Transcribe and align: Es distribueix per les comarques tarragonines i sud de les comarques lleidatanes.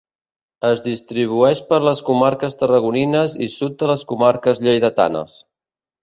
Es 0.67 0.79
distribueix 0.85 1.59
per 1.73 1.77
les 1.87 2.01
comarques 2.07 2.57
tarragonines 2.61 3.35
i 3.47 3.49
sud 3.57 3.75
de 3.83 3.91
les 3.91 4.05
comarques 4.13 4.63
lleidatanes. 4.69 5.37